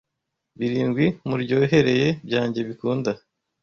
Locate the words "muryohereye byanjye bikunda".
1.29-3.11